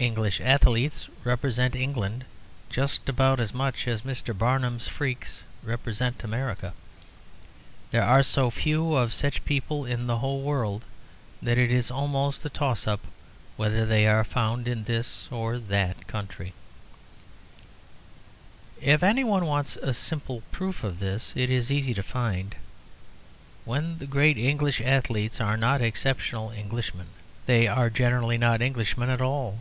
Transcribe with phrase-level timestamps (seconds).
[0.00, 2.24] English athletes represent England
[2.70, 4.32] just about as much as Mr.
[4.36, 6.72] Barnum's freaks represent America.
[7.90, 10.84] There are so few of such people in the whole world
[11.42, 13.00] that it is almost a toss up
[13.56, 16.52] whether they are found in this or that country.
[18.80, 22.54] If any one wants a simple proof of this, it is easy to find.
[23.64, 27.08] When the great English athletes are not exceptional Englishmen
[27.46, 29.58] they are generally not Englishmen at all.